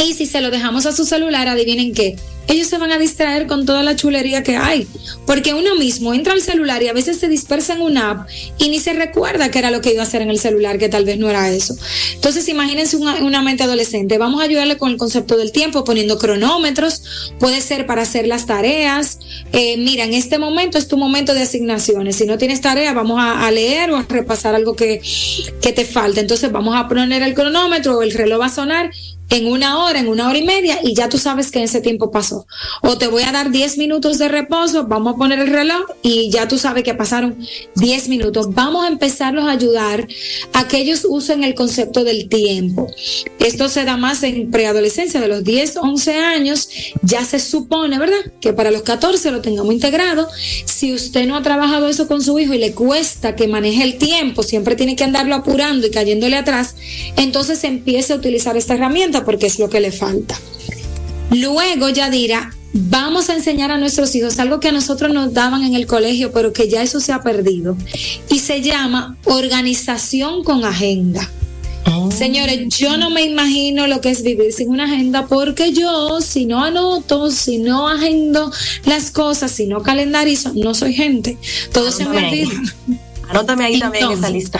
Y 0.01 0.13
si 0.13 0.25
se 0.25 0.39
lo 0.39 0.51
dejamos 0.51 0.85
a 0.85 0.93
su 0.93 1.05
celular, 1.05 1.49
adivinen 1.49 1.93
qué, 1.93 2.15
ellos 2.47 2.67
se 2.67 2.77
van 2.77 2.91
a 2.91 2.99
distraer 2.99 3.47
con 3.47 3.65
toda 3.65 3.83
la 3.83 3.95
chulería 3.95 4.43
que 4.43 4.55
hay. 4.55 4.87
Porque 5.25 5.53
uno 5.53 5.75
mismo 5.75 6.13
entra 6.13 6.33
al 6.33 6.41
celular 6.41 6.81
y 6.83 6.87
a 6.87 6.93
veces 6.93 7.17
se 7.17 7.27
dispersa 7.27 7.73
en 7.73 7.81
una 7.81 8.11
app 8.11 8.29
y 8.57 8.69
ni 8.69 8.79
se 8.79 8.93
recuerda 8.93 9.49
que 9.49 9.59
era 9.59 9.71
lo 9.71 9.81
que 9.81 9.91
iba 9.91 10.01
a 10.01 10.05
hacer 10.05 10.21
en 10.21 10.29
el 10.29 10.39
celular, 10.39 10.77
que 10.77 10.89
tal 10.89 11.05
vez 11.05 11.17
no 11.17 11.29
era 11.29 11.49
eso. 11.49 11.75
Entonces, 12.13 12.47
imagínense 12.47 12.97
una, 12.97 13.41
mente 13.41 13.63
adolescente. 13.63 14.17
Vamos 14.17 14.41
a 14.41 14.45
ayudarle 14.45 14.77
con 14.77 14.91
el 14.91 14.97
concepto 14.97 15.37
del 15.37 15.51
tiempo, 15.51 15.83
poniendo 15.83 16.17
cronómetros. 16.17 17.33
Puede 17.39 17.61
ser 17.61 17.85
para 17.85 18.03
hacer 18.03 18.27
las 18.27 18.45
tareas. 18.45 19.19
Eh, 19.51 19.77
mira, 19.77 20.03
en 20.03 20.13
este 20.13 20.39
momento 20.39 20.77
es 20.77 20.87
tu 20.87 20.97
momento 20.97 21.33
de 21.33 21.41
asignaciones. 21.41 22.15
Si 22.15 22.25
no 22.25 22.37
tienes 22.37 22.61
tarea, 22.61 22.93
vamos 22.93 23.19
a, 23.21 23.49
leer 23.51 23.91
o 23.91 23.97
a 23.97 24.05
repasar 24.07 24.55
algo 24.55 24.75
que, 24.75 25.01
que 25.61 25.73
te 25.73 25.85
falta. 25.85 26.21
Entonces, 26.21 26.51
vamos 26.51 26.75
a 26.75 26.87
poner 26.87 27.21
el 27.21 27.33
cronómetro 27.33 27.97
o 27.97 28.01
el 28.03 28.11
reloj 28.11 28.41
va 28.41 28.45
a 28.47 28.49
sonar 28.49 28.91
en 29.29 29.47
una 29.47 29.83
hora, 29.83 29.99
en 29.99 30.07
una 30.07 30.29
hora 30.29 30.37
y 30.37 30.45
media, 30.45 30.79
y 30.83 30.93
ya 30.93 31.09
tú 31.09 31.17
sabes 31.17 31.51
que 31.51 31.63
ese 31.63 31.81
tiempo 31.81 32.11
pasó. 32.11 32.45
O 32.81 32.97
te 32.97 33.07
voy 33.07 33.23
a 33.23 33.31
dar 33.31 33.51
10 33.51 33.77
minutos 33.77 34.17
de 34.17 34.27
reposo, 34.27 34.85
vamos 34.85 35.15
a 35.15 35.17
poner 35.17 35.39
el 35.39 35.47
reloj 35.47 35.85
y 36.03 36.29
ya 36.29 36.47
tú 36.47 36.57
sabes 36.57 36.83
que 36.83 36.93
pasaron 36.93 37.37
10 37.75 38.09
minutos. 38.09 38.53
Vamos 38.53 38.85
a 38.85 38.87
empezarlos 38.87 39.45
a 39.45 39.51
ayudar 39.51 40.07
a 40.53 40.67
que 40.67 40.77
ellos 40.77 41.05
usen 41.09 41.43
el 41.43 41.55
concepto 41.55 42.03
del 42.03 42.29
tiempo. 42.29 42.87
Esto 43.39 43.69
se 43.69 43.83
da 43.85 43.97
más 43.97 44.23
en 44.23 44.51
preadolescencia, 44.51 45.19
de 45.19 45.27
los 45.27 45.43
10, 45.43 45.77
11 45.77 46.13
años, 46.15 46.69
ya 47.01 47.23
se 47.25 47.39
supone, 47.39 47.99
¿verdad? 47.99 48.17
Que 48.39 48.53
para 48.53 48.71
los 48.71 48.83
14 48.83 49.31
lo 49.31 49.41
tengamos 49.41 49.73
integrado. 49.73 50.27
Si 50.65 50.93
usted 50.93 51.25
no 51.27 51.35
ha 51.35 51.43
trabajado 51.43 51.87
eso 51.87 52.07
con 52.07 52.21
su 52.21 52.37
hijo 52.39 52.53
y 52.53 52.57
le 52.57 52.73
cuesta 52.73 53.35
que 53.35 53.47
maneje 53.47 53.83
el 53.83 53.97
tiempo, 53.97 54.43
siempre 54.43 54.75
tiene 54.75 54.95
que 54.95 55.03
andarlo 55.03 55.35
apurando 55.35 55.87
y 55.87 55.91
cayéndole 55.91 56.37
atrás, 56.37 56.75
entonces 57.17 57.63
empiece 57.63 58.13
a 58.13 58.15
utilizar 58.17 58.57
esta 58.57 58.73
herramienta 58.75 59.14
porque 59.23 59.45
es 59.45 59.59
lo 59.59 59.69
que 59.69 59.79
le 59.79 59.91
falta. 59.91 60.37
Luego, 61.31 61.89
Yadira, 61.89 62.53
vamos 62.73 63.29
a 63.29 63.35
enseñar 63.35 63.71
a 63.71 63.77
nuestros 63.77 64.13
hijos 64.15 64.37
algo 64.39 64.59
que 64.59 64.67
a 64.67 64.71
nosotros 64.71 65.13
nos 65.13 65.33
daban 65.33 65.63
en 65.63 65.75
el 65.75 65.87
colegio, 65.87 66.31
pero 66.31 66.51
que 66.51 66.69
ya 66.69 66.83
eso 66.83 66.99
se 66.99 67.13
ha 67.13 67.21
perdido. 67.21 67.77
Y 68.29 68.39
se 68.39 68.61
llama 68.61 69.17
organización 69.23 70.43
con 70.43 70.65
agenda. 70.65 71.29
Oh. 71.87 72.11
Señores, 72.11 72.67
yo 72.69 72.97
no 72.97 73.09
me 73.11 73.23
imagino 73.23 73.87
lo 73.87 74.01
que 74.01 74.09
es 74.09 74.23
vivir 74.23 74.51
sin 74.51 74.69
una 74.69 74.85
agenda 74.85 75.27
porque 75.27 75.71
yo, 75.71 76.19
si 76.19 76.45
no 76.45 76.63
anoto, 76.63 77.31
si 77.31 77.59
no 77.59 77.87
agendo 77.87 78.51
las 78.85 79.11
cosas, 79.11 79.51
si 79.51 79.67
no 79.67 79.83
calendarizo, 79.83 80.51
no 80.55 80.73
soy 80.73 80.93
gente. 80.93 81.37
Todo 81.71 81.91
se 81.91 82.05
me 82.05 82.17
olvida. 82.17 82.49
Anótame 83.29 83.65
ahí 83.65 83.79
también 83.79 84.11
esa 84.11 84.29
lista. 84.29 84.59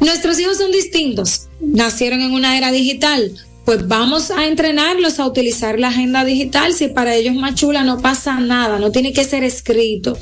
Nuestros 0.00 0.38
hijos 0.38 0.58
son 0.58 0.70
distintos. 0.70 1.48
Nacieron 1.60 2.20
en 2.20 2.32
una 2.32 2.56
era 2.56 2.70
digital 2.72 3.32
pues 3.70 3.86
vamos 3.86 4.32
a 4.32 4.46
entrenarlos 4.46 5.20
a 5.20 5.26
utilizar 5.26 5.78
la 5.78 5.90
agenda 5.90 6.24
digital. 6.24 6.74
Si 6.74 6.88
para 6.88 7.14
ellos 7.14 7.36
más 7.36 7.54
chula, 7.54 7.84
no 7.84 8.00
pasa 8.02 8.40
nada, 8.40 8.80
no 8.80 8.90
tiene 8.90 9.12
que 9.12 9.22
ser 9.22 9.44
escrito. 9.44 10.18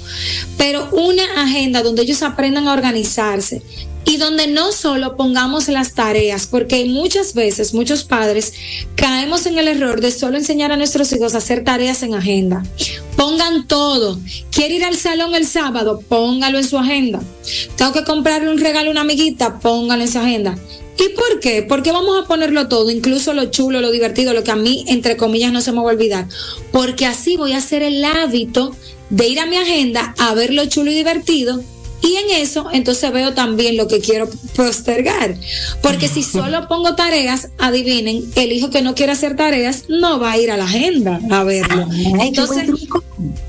Pero 0.59 0.87
una 0.93 1.23
agenda 1.43 1.83
donde 1.83 2.03
ellos 2.03 2.23
aprendan 2.23 2.69
a 2.69 2.75
organizarse 2.75 3.63
y 4.05 4.19
donde 4.19 4.49
no 4.49 4.71
solo 4.71 5.17
pongamos 5.17 5.69
las 5.69 5.95
tareas, 5.95 6.47
porque 6.47 6.85
muchas 6.85 7.33
veces 7.33 7.73
muchos 7.73 8.05
padres 8.05 8.53
caemos 8.97 9.47
en 9.47 9.57
el 9.57 9.69
error 9.69 10.03
de 10.03 10.11
solo 10.11 10.37
enseñar 10.37 10.71
a 10.71 10.77
nuestros 10.77 11.11
hijos 11.15 11.35
a 11.35 11.39
hacer 11.39 11.65
tareas 11.65 12.03
en 12.03 12.13
agenda. 12.13 12.63
Pongan 13.17 13.67
todo. 13.67 14.21
¿Quiere 14.51 14.75
ir 14.75 14.85
al 14.85 14.97
salón 14.97 15.35
el 15.35 15.47
sábado? 15.47 16.03
Póngalo 16.07 16.59
en 16.59 16.65
su 16.65 16.77
agenda. 16.77 17.23
Tengo 17.77 17.95
que 17.95 18.05
comprarle 18.05 18.51
un 18.51 18.61
regalo 18.61 18.91
a 18.91 18.93
una 18.93 19.01
amiguita, 19.01 19.59
póngalo 19.59 20.03
en 20.03 20.13
su 20.13 20.19
agenda. 20.19 20.59
¿Y 20.99 21.09
por 21.11 21.41
qué? 21.41 21.63
Porque 21.63 21.93
vamos 21.93 22.23
a 22.23 22.27
ponerlo 22.27 22.69
todo, 22.69 22.91
incluso 22.91 23.33
lo 23.33 23.47
chulo, 23.47 23.81
lo 23.81 23.91
divertido, 23.91 24.35
lo 24.35 24.43
que 24.43 24.51
a 24.51 24.57
mí, 24.57 24.85
entre 24.89 25.17
comillas, 25.17 25.53
no 25.53 25.61
se 25.61 25.71
me 25.73 25.79
va 25.79 25.91
a 25.91 25.95
olvidar. 25.95 26.27
Porque 26.73 27.07
así 27.07 27.37
voy 27.37 27.53
a 27.53 27.59
hacer 27.59 27.83
el 27.83 28.05
hábito 28.05 28.75
de 29.11 29.29
ir 29.29 29.41
a 29.41 29.47
mi 29.47 29.57
agenda 29.57 30.15
a 30.19 30.35
ver 30.35 30.53
lo 30.53 30.67
chulo 30.67 30.91
y 30.91 30.95
divertido 30.95 31.63
y 32.01 32.17
en 32.17 32.43
eso, 32.43 32.69
entonces 32.73 33.13
veo 33.13 33.35
también 33.35 33.77
lo 33.77 33.89
que 33.89 34.01
quiero 34.01 34.29
postergar. 34.55 35.37
Porque 35.83 36.09
si 36.09 36.23
solo 36.23 36.69
pongo 36.69 36.95
tareas, 36.95 37.49
adivinen, 37.59 38.25
el 38.37 38.53
hijo 38.53 38.71
que 38.71 38.83
no 38.83 38.95
quiere 38.95 39.13
hacer 39.13 39.37
tareas 39.37 39.85
no 39.89 40.21
va 40.21 40.33
a 40.33 40.39
ir 40.39 40.51
a 40.51 40.57
la 40.57 40.65
agenda 40.65 41.21
a 41.31 41.45
verlo. 41.45 41.87
Entonces, 42.21 42.71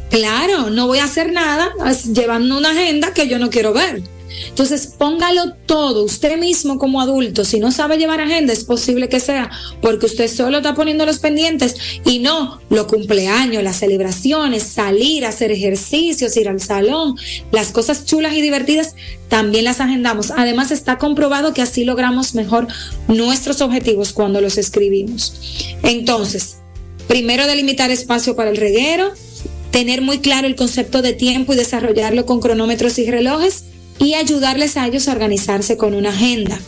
claro, 0.10 0.70
no 0.70 0.88
voy 0.88 1.00
a 1.00 1.03
hacer 1.03 1.32
nada 1.32 1.72
llevando 2.12 2.58
una 2.58 2.72
agenda 2.72 3.13
que 3.13 3.27
yo 3.27 3.39
no 3.39 3.50
quiero 3.50 3.74
ver. 3.74 4.01
Entonces, 4.48 4.88
póngalo 4.98 5.53
todo, 5.65 6.03
usted 6.03 6.38
mismo 6.38 6.77
como 6.77 7.01
adulto, 7.01 7.46
si 7.46 7.60
no 7.60 7.72
sabe 7.72 7.98
llevar 7.98 8.22
agenda, 8.22 8.53
es 8.53 8.63
posible 8.63 9.10
que 9.10 9.19
sea 9.19 9.50
porque 9.81 10.05
usted 10.05 10.27
solo 10.27 10.58
está 10.58 10.75
poniendo 10.75 11.05
los 11.05 11.19
pendientes 11.19 11.75
y 12.05 12.19
no 12.19 12.62
los 12.69 12.86
cumpleaños, 12.88 13.63
las 13.63 13.77
celebraciones, 13.77 14.63
salir, 14.63 15.25
hacer 15.25 15.51
ejercicios, 15.51 16.36
ir 16.38 16.50
al 16.50 16.62
salón, 16.62 17.15
las 17.51 17.72
cosas 17.72 18.05
chulas 18.05 18.34
y 18.34 18.41
divertidas, 18.41 18.96
también 19.27 19.65
las 19.65 19.79
agendamos. 19.79 20.31
Además, 20.31 20.72
está 20.72 20.98
comprobado 20.98 21.53
que 21.53 21.62
así 21.62 21.84
logramos 21.84 22.36
mejor 22.36 22.67
nuestros 23.08 23.62
objetivos 23.62 24.13
cuando 24.13 24.41
los 24.41 24.58
escribimos. 24.58 25.34
Entonces, 25.84 26.58
primero 27.08 27.48
delimitar 27.48 27.91
espacio 27.91 28.36
para 28.36 28.50
el 28.50 28.58
reguero, 28.58 29.12
tener 29.72 30.01
muy 30.01 30.19
claro 30.19 30.48
el 30.48 30.55
concepto 30.55 31.01
de 31.01 31.13
tiempo 31.13 31.53
y 31.53 31.55
desarrollarlo 31.55 32.25
con 32.25 32.39
cronómetros 32.39 32.98
y 33.00 33.10
relojes 33.10 33.65
y 34.00 34.13
ayudarles 34.13 34.77
a 34.77 34.88
ellos 34.88 35.08
a 35.08 35.12
organizarse 35.12 35.77
con 35.77 35.94
una 35.94 36.10
agenda. 36.10 36.60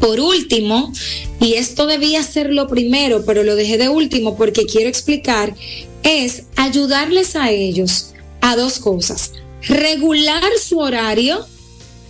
Por 0.00 0.20
último, 0.20 0.92
y 1.40 1.54
esto 1.54 1.86
debía 1.86 2.22
ser 2.22 2.50
lo 2.50 2.68
primero, 2.68 3.24
pero 3.24 3.42
lo 3.42 3.56
dejé 3.56 3.78
de 3.78 3.88
último 3.88 4.36
porque 4.36 4.64
quiero 4.64 4.88
explicar, 4.88 5.54
es 6.02 6.44
ayudarles 6.56 7.36
a 7.36 7.50
ellos 7.50 8.14
a 8.40 8.56
dos 8.56 8.78
cosas. 8.78 9.32
Regular 9.62 10.50
su 10.62 10.78
horario, 10.78 11.44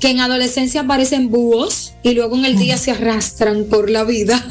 que 0.00 0.10
en 0.10 0.20
adolescencia 0.20 0.86
parecen 0.86 1.30
búhos 1.30 1.92
y 2.02 2.12
luego 2.12 2.36
en 2.36 2.44
el 2.44 2.58
día 2.58 2.76
se 2.76 2.92
arrastran 2.92 3.64
por 3.64 3.90
la 3.90 4.04
vida. 4.04 4.46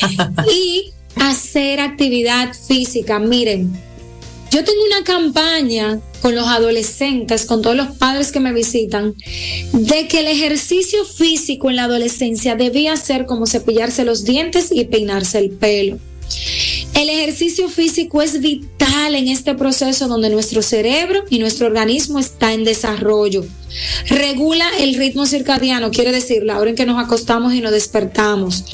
y 0.52 0.92
hacer 1.16 1.80
actividad 1.80 2.54
física. 2.54 3.18
Miren, 3.18 3.70
yo 4.50 4.64
tengo 4.64 4.80
una 4.84 5.04
campaña 5.04 6.00
con 6.20 6.34
los 6.34 6.46
adolescentes, 6.46 7.46
con 7.46 7.62
todos 7.62 7.76
los 7.76 7.96
padres 7.96 8.32
que 8.32 8.40
me 8.40 8.52
visitan, 8.52 9.14
de 9.72 10.08
que 10.08 10.20
el 10.20 10.26
ejercicio 10.26 11.04
físico 11.04 11.70
en 11.70 11.76
la 11.76 11.84
adolescencia 11.84 12.56
debía 12.56 12.96
ser 12.96 13.26
como 13.26 13.46
cepillarse 13.46 14.04
los 14.04 14.24
dientes 14.24 14.70
y 14.72 14.84
peinarse 14.84 15.38
el 15.38 15.50
pelo. 15.50 15.98
El 16.94 17.08
ejercicio 17.08 17.68
físico 17.68 18.22
es 18.22 18.40
vital 18.40 19.14
en 19.14 19.28
este 19.28 19.54
proceso 19.54 20.06
donde 20.06 20.30
nuestro 20.30 20.62
cerebro 20.62 21.24
y 21.30 21.38
nuestro 21.38 21.66
organismo 21.66 22.18
está 22.18 22.52
en 22.52 22.64
desarrollo. 22.64 23.44
Regula 24.08 24.66
el 24.78 24.94
ritmo 24.94 25.26
circadiano, 25.26 25.90
quiere 25.90 26.12
decir 26.12 26.42
la 26.42 26.58
hora 26.58 26.70
en 26.70 26.76
que 26.76 26.86
nos 26.86 27.02
acostamos 27.02 27.54
y 27.54 27.60
nos 27.60 27.72
despertamos. 27.72 28.64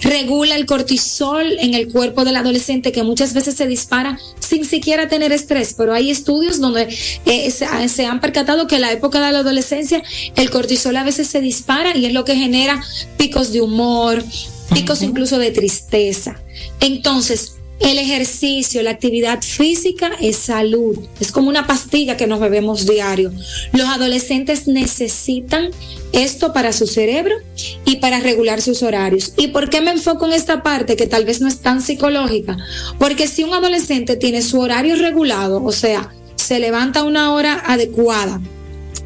Regula 0.00 0.56
el 0.56 0.66
cortisol 0.66 1.58
en 1.58 1.74
el 1.74 1.88
cuerpo 1.88 2.24
del 2.24 2.36
adolescente 2.36 2.92
que 2.92 3.02
muchas 3.02 3.34
veces 3.34 3.54
se 3.54 3.66
dispara 3.66 4.18
sin 4.38 4.64
siquiera 4.64 5.08
tener 5.08 5.32
estrés, 5.32 5.74
pero 5.76 5.92
hay 5.92 6.10
estudios 6.10 6.60
donde 6.60 6.88
eh, 7.26 7.50
se, 7.50 8.06
han 8.06 8.20
percatado 8.20 8.66
que 8.66 8.76
en 8.76 8.82
la 8.82 8.92
época 8.92 9.24
de 9.24 9.32
la 9.32 9.40
adolescencia 9.40 10.02
el 10.36 10.50
cortisol 10.50 10.96
a 10.96 11.04
veces 11.04 11.26
se 11.28 11.40
dispara 11.40 11.96
y 11.96 12.06
es 12.06 12.12
lo 12.12 12.24
que 12.24 12.36
genera 12.36 12.80
picos 13.16 13.52
de 13.52 13.60
humor, 13.60 14.24
picos 14.72 15.02
incluso 15.02 15.38
de 15.38 15.50
tristeza. 15.50 16.40
Entonces, 16.80 17.55
el 17.80 17.98
ejercicio, 17.98 18.82
la 18.82 18.90
actividad 18.90 19.42
física 19.42 20.10
es 20.20 20.36
salud. 20.36 20.98
Es 21.20 21.30
como 21.30 21.48
una 21.48 21.66
pastilla 21.66 22.16
que 22.16 22.26
nos 22.26 22.40
bebemos 22.40 22.86
diario. 22.86 23.32
Los 23.72 23.88
adolescentes 23.88 24.66
necesitan 24.66 25.70
esto 26.12 26.52
para 26.52 26.72
su 26.72 26.86
cerebro 26.86 27.36
y 27.84 27.96
para 27.96 28.20
regular 28.20 28.62
sus 28.62 28.82
horarios. 28.82 29.34
¿Y 29.36 29.48
por 29.48 29.68
qué 29.68 29.82
me 29.82 29.90
enfoco 29.90 30.26
en 30.26 30.32
esta 30.32 30.62
parte 30.62 30.96
que 30.96 31.06
tal 31.06 31.24
vez 31.24 31.40
no 31.40 31.48
es 31.48 31.60
tan 31.60 31.82
psicológica? 31.82 32.56
Porque 32.98 33.28
si 33.28 33.44
un 33.44 33.52
adolescente 33.52 34.16
tiene 34.16 34.40
su 34.42 34.58
horario 34.58 34.96
regulado, 34.96 35.62
o 35.62 35.72
sea, 35.72 36.10
se 36.36 36.58
levanta 36.58 37.02
una 37.02 37.34
hora 37.34 37.62
adecuada, 37.66 38.40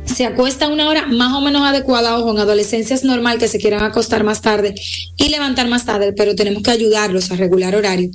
se 0.04 0.26
acuesta 0.26 0.68
una 0.68 0.88
hora 0.88 1.06
más 1.06 1.32
o 1.34 1.40
menos 1.40 1.62
adecuada. 1.62 2.18
Ojo, 2.18 2.32
en 2.32 2.38
adolescencia 2.38 2.94
es 2.94 3.04
normal 3.04 3.38
que 3.38 3.48
se 3.48 3.58
quieran 3.58 3.82
acostar 3.82 4.24
más 4.24 4.42
tarde 4.42 4.74
y 5.16 5.28
levantar 5.28 5.68
más 5.68 5.84
tarde, 5.84 6.12
pero 6.12 6.34
tenemos 6.34 6.62
que 6.62 6.70
ayudarlos 6.70 7.30
a 7.30 7.36
regular 7.36 7.74
horario. 7.74 8.10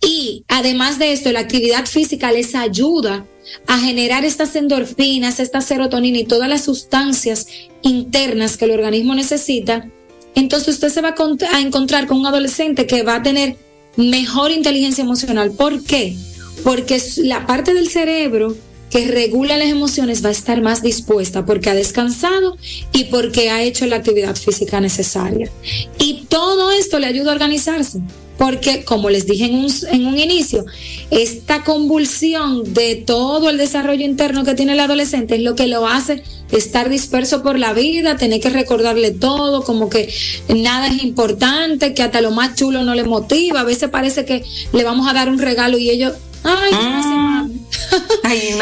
Y 0.00 0.44
además 0.48 0.98
de 0.98 1.12
esto, 1.12 1.32
la 1.32 1.40
actividad 1.40 1.86
física 1.86 2.30
les 2.32 2.54
ayuda 2.54 3.26
a 3.66 3.78
generar 3.78 4.24
estas 4.24 4.54
endorfinas, 4.56 5.40
esta 5.40 5.60
serotonina 5.60 6.18
y 6.18 6.24
todas 6.24 6.48
las 6.48 6.64
sustancias 6.64 7.46
internas 7.82 8.56
que 8.56 8.66
el 8.66 8.72
organismo 8.72 9.14
necesita. 9.14 9.88
Entonces 10.34 10.74
usted 10.74 10.90
se 10.90 11.00
va 11.00 11.14
a 11.52 11.60
encontrar 11.60 12.06
con 12.06 12.18
un 12.18 12.26
adolescente 12.26 12.86
que 12.86 13.02
va 13.02 13.16
a 13.16 13.22
tener 13.22 13.56
mejor 13.96 14.50
inteligencia 14.52 15.02
emocional. 15.02 15.50
¿Por 15.50 15.82
qué? 15.82 16.16
Porque 16.62 17.02
la 17.18 17.46
parte 17.46 17.74
del 17.74 17.88
cerebro 17.88 18.56
que 18.90 19.06
regula 19.08 19.58
las 19.58 19.68
emociones 19.68 20.24
va 20.24 20.28
a 20.28 20.32
estar 20.32 20.62
más 20.62 20.82
dispuesta 20.82 21.44
porque 21.44 21.70
ha 21.70 21.74
descansado 21.74 22.56
y 22.92 23.04
porque 23.04 23.50
ha 23.50 23.62
hecho 23.62 23.86
la 23.86 23.96
actividad 23.96 24.36
física 24.36 24.80
necesaria. 24.80 25.50
Y 25.98 26.24
todo 26.28 26.70
esto 26.70 26.98
le 26.98 27.06
ayuda 27.06 27.30
a 27.30 27.34
organizarse 27.34 28.00
porque 28.38 28.84
como 28.84 29.10
les 29.10 29.26
dije 29.26 29.46
en 29.46 29.56
un, 29.56 29.72
en 29.90 30.06
un 30.06 30.16
inicio, 30.16 30.64
esta 31.10 31.64
convulsión 31.64 32.72
de 32.72 32.94
todo 32.94 33.50
el 33.50 33.58
desarrollo 33.58 34.04
interno 34.04 34.44
que 34.44 34.54
tiene 34.54 34.72
el 34.72 34.80
adolescente 34.80 35.34
es 35.34 35.42
lo 35.42 35.56
que 35.56 35.66
lo 35.66 35.86
hace 35.86 36.22
estar 36.52 36.88
disperso 36.88 37.42
por 37.42 37.58
la 37.58 37.72
vida, 37.72 38.16
tener 38.16 38.40
que 38.40 38.48
recordarle 38.48 39.10
todo, 39.10 39.64
como 39.64 39.90
que 39.90 40.12
nada 40.48 40.86
es 40.86 41.02
importante, 41.02 41.92
que 41.92 42.02
hasta 42.02 42.20
lo 42.20 42.30
más 42.30 42.54
chulo 42.54 42.84
no 42.84 42.94
le 42.94 43.04
motiva, 43.04 43.60
a 43.60 43.64
veces 43.64 43.90
parece 43.90 44.24
que 44.24 44.44
le 44.72 44.84
vamos 44.84 45.08
a 45.08 45.12
dar 45.12 45.28
un 45.28 45.38
regalo 45.38 45.76
y 45.76 45.90
ellos, 45.90 46.14
ay, 46.44 46.72
mm. 46.72 47.50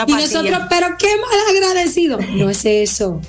y 0.09 0.13
nosotros, 0.13 0.61
pero 0.71 0.89
qué 0.99 1.09
mal 1.17 1.57
agradecido. 1.57 2.19
No 2.35 2.49
es 2.51 2.65
eso 2.65 3.21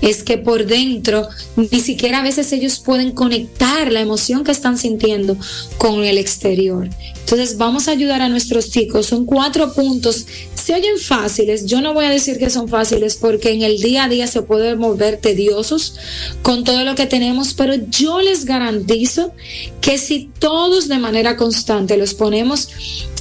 es 0.00 0.22
que 0.22 0.38
por 0.38 0.66
dentro 0.66 1.28
ni 1.56 1.80
siquiera 1.80 2.20
a 2.20 2.22
veces 2.22 2.52
ellos 2.52 2.80
pueden 2.80 3.12
conectar 3.12 3.92
la 3.92 4.00
emoción 4.00 4.44
que 4.44 4.52
están 4.52 4.78
sintiendo 4.78 5.36
con 5.78 6.04
el 6.04 6.18
exterior. 6.18 6.88
Entonces 7.20 7.58
vamos 7.58 7.86
a 7.86 7.92
ayudar 7.92 8.22
a 8.22 8.28
nuestros 8.28 8.70
chicos. 8.70 9.06
Son 9.06 9.24
cuatro 9.24 9.72
puntos. 9.72 10.26
Se 10.54 10.74
oyen 10.74 10.98
fáciles. 10.98 11.66
Yo 11.66 11.80
no 11.80 11.94
voy 11.94 12.06
a 12.06 12.10
decir 12.10 12.38
que 12.38 12.50
son 12.50 12.68
fáciles 12.68 13.16
porque 13.16 13.52
en 13.52 13.62
el 13.62 13.80
día 13.80 14.04
a 14.04 14.08
día 14.08 14.26
se 14.26 14.42
pueden 14.42 14.80
volver 14.80 15.18
tediosos 15.18 15.94
con 16.42 16.64
todo 16.64 16.84
lo 16.84 16.94
que 16.94 17.06
tenemos, 17.06 17.54
pero 17.54 17.74
yo 17.74 18.20
les 18.20 18.44
garantizo 18.44 19.32
que 19.80 19.98
si 19.98 20.30
todos 20.38 20.88
de 20.88 20.98
manera 20.98 21.36
constante 21.36 21.96
los 21.96 22.14
ponemos 22.14 22.68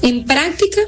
en 0.01 0.25
práctica, 0.25 0.81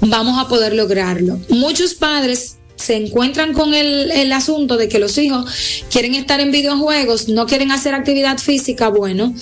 vamos 0.00 0.38
a 0.38 0.48
poder 0.48 0.74
lograrlo. 0.74 1.40
Muchos 1.48 1.94
padres 1.94 2.56
se 2.84 2.96
encuentran 2.96 3.54
con 3.54 3.74
el, 3.74 4.10
el, 4.10 4.32
asunto 4.32 4.76
de 4.76 4.88
que 4.88 4.98
los 4.98 5.16
hijos 5.16 5.82
quieren 5.90 6.14
estar 6.14 6.40
en 6.40 6.50
videojuegos, 6.50 7.28
no 7.28 7.46
quieren 7.46 7.70
hacer 7.70 7.94
actividad 7.94 8.38
física, 8.38 8.88
bueno, 8.88 9.34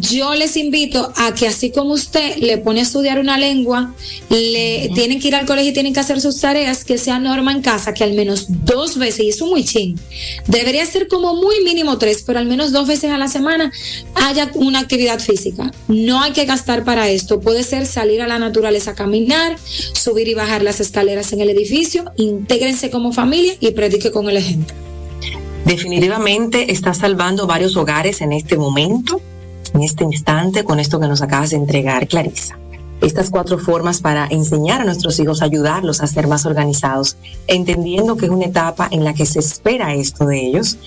yo 0.00 0.34
les 0.34 0.56
invito 0.56 1.12
a 1.16 1.34
que 1.34 1.46
así 1.46 1.70
como 1.70 1.92
usted 1.92 2.36
le 2.36 2.58
pone 2.58 2.80
a 2.80 2.82
estudiar 2.82 3.18
una 3.18 3.38
lengua, 3.38 3.94
le 4.28 4.90
tienen 4.94 5.20
que 5.20 5.28
ir 5.28 5.34
al 5.34 5.46
colegio 5.46 5.70
y 5.70 5.74
tienen 5.74 5.94
que 5.94 6.00
hacer 6.00 6.20
sus 6.20 6.40
tareas, 6.40 6.84
que 6.84 6.98
sea 6.98 7.18
norma 7.18 7.52
en 7.52 7.62
casa, 7.62 7.94
que 7.94 8.04
al 8.04 8.14
menos 8.14 8.46
dos 8.48 8.98
veces, 8.98 9.20
y 9.20 9.28
eso 9.28 9.46
muy 9.46 9.64
ching, 9.64 9.98
debería 10.46 10.84
ser 10.86 11.08
como 11.08 11.34
muy 11.34 11.62
mínimo 11.64 11.98
tres, 11.98 12.22
pero 12.26 12.38
al 12.38 12.46
menos 12.46 12.72
dos 12.72 12.88
veces 12.88 13.10
a 13.10 13.18
la 13.18 13.28
semana 13.28 13.72
haya 14.14 14.50
una 14.54 14.80
actividad 14.80 15.20
física. 15.20 15.70
No 15.88 16.20
hay 16.22 16.32
que 16.32 16.44
gastar 16.44 16.84
para 16.84 17.08
esto, 17.08 17.40
puede 17.40 17.62
ser 17.62 17.86
salir 17.86 18.22
a 18.22 18.26
la 18.26 18.38
naturaleza 18.38 18.92
a 18.92 18.94
caminar, 18.94 19.56
subir 19.58 20.28
y 20.28 20.34
bajar 20.34 20.62
las 20.62 20.80
escaleras 20.80 21.32
en 21.32 21.40
el 21.40 21.50
edificio, 21.50 22.04
intégrense 22.16 22.90
como 22.90 23.12
familia 23.12 23.54
y 23.60 23.70
predique 23.72 24.10
con 24.10 24.28
el 24.28 24.36
ejemplo. 24.36 24.74
Definitivamente 25.64 26.72
está 26.72 26.92
salvando 26.92 27.46
varios 27.46 27.76
hogares 27.76 28.20
en 28.20 28.32
este 28.32 28.58
momento 28.58 29.20
en 29.74 29.82
este 29.82 30.04
instante 30.04 30.64
con 30.64 30.80
esto 30.80 31.00
que 31.00 31.08
nos 31.08 31.20
acabas 31.20 31.50
de 31.50 31.56
entregar, 31.56 32.06
Clarisa. 32.06 32.58
Estas 33.00 33.28
cuatro 33.28 33.58
formas 33.58 34.00
para 34.00 34.26
enseñar 34.30 34.80
a 34.80 34.84
nuestros 34.84 35.18
hijos, 35.20 35.42
ayudarlos 35.42 36.00
a 36.00 36.06
ser 36.06 36.26
más 36.26 36.46
organizados, 36.46 37.16
entendiendo 37.48 38.16
que 38.16 38.26
es 38.26 38.30
una 38.30 38.46
etapa 38.46 38.88
en 38.90 39.04
la 39.04 39.12
que 39.12 39.26
se 39.26 39.40
espera 39.40 39.94
esto 39.94 40.26
de 40.26 40.46
ellos 40.46 40.78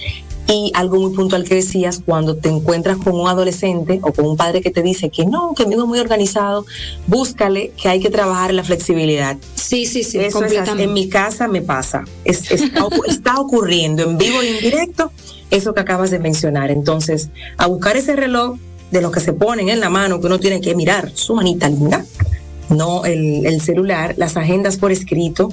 Y 0.48 0.72
algo 0.74 0.98
muy 1.00 1.14
puntual 1.14 1.44
que 1.44 1.56
decías, 1.56 2.02
cuando 2.04 2.38
te 2.38 2.48
encuentras 2.48 2.98
con 2.98 3.20
un 3.20 3.28
adolescente 3.28 4.00
o 4.02 4.14
con 4.14 4.26
un 4.26 4.38
padre 4.38 4.62
que 4.62 4.72
te 4.72 4.82
dice 4.82 5.10
que 5.10 5.26
no, 5.26 5.54
que 5.54 5.66
mi 5.66 5.74
hijo 5.74 5.84
es 5.84 5.90
muy 5.90 6.00
organizado, 6.00 6.66
búscale 7.06 7.74
que 7.80 7.90
hay 7.90 8.00
que 8.00 8.10
trabajar 8.10 8.54
la 8.54 8.64
flexibilidad. 8.64 9.36
Sí, 9.56 9.86
sí, 9.86 10.04
sí, 10.06 10.18
Eso 10.18 10.42
en 10.46 10.94
mi 10.94 11.10
casa 11.10 11.50
me 11.50 11.62
pasa. 11.62 12.06
está, 12.24 12.56
está 13.08 13.40
ocurriendo 13.40 14.04
en 14.04 14.18
vivo 14.18 14.42
y 14.42 14.48
en 14.48 14.60
directo 14.60 15.12
eso 15.52 15.74
que 15.74 15.82
acabas 15.82 16.12
de 16.12 16.20
mencionar. 16.20 16.72
Entonces, 16.72 17.30
a 17.58 17.68
buscar 17.68 17.98
ese 17.98 18.16
reloj 18.16 18.58
de 18.92 19.02
los 19.02 19.12
que 19.12 19.20
se 19.20 19.34
ponen 19.34 19.70
en 19.70 19.80
la 19.80 19.90
mano, 19.90 20.20
que 20.20 20.28
uno 20.28 20.40
tiene 20.40 20.62
que 20.62 20.76
mirar 20.76 21.12
su 21.14 21.36
manita 21.36 21.70
linda, 21.70 22.06
no 22.70 23.06
el, 23.06 23.62
celular, 23.62 24.16
las 24.18 24.38
agendas 24.38 24.78
por 24.78 24.92
escrito, 24.92 25.52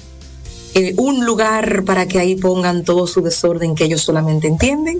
eh, 0.74 0.94
un 0.96 1.24
lugar 1.24 1.84
para 1.84 2.06
que 2.06 2.18
ahí 2.18 2.36
pongan 2.36 2.84
todo 2.84 3.06
su 3.06 3.22
desorden 3.22 3.74
que 3.74 3.84
ellos 3.84 4.02
solamente 4.02 4.48
entienden. 4.48 4.98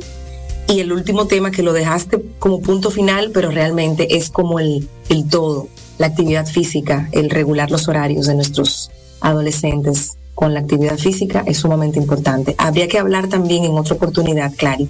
Y 0.69 0.81
el 0.81 0.93
último 0.93 1.27
tema 1.27 1.51
que 1.51 1.63
lo 1.63 1.73
dejaste 1.73 2.25
como 2.39 2.61
punto 2.61 2.91
final, 2.91 3.31
pero 3.35 3.51
realmente 3.51 4.17
es 4.17 4.31
como 4.31 4.61
el, 4.61 4.89
el 5.11 5.29
todo, 5.29 5.69
la 5.99 6.07
actividad 6.07 6.47
física, 6.47 7.09
el 7.13 7.29
regular 7.29 7.71
los 7.71 7.87
horarios 7.87 8.27
de 8.27 8.35
nuestros 8.35 8.91
adolescentes 9.21 10.17
con 10.35 10.53
la 10.53 10.61
actividad 10.61 10.99
física 10.99 11.45
es 11.47 11.59
sumamente 11.59 11.99
importante. 11.99 12.55
Habría 12.59 12.89
que 12.89 12.99
hablar 12.99 13.29
también 13.29 13.65
en 13.65 13.73
otra 13.73 13.95
oportunidad, 13.95 14.53
Clary, 14.57 14.89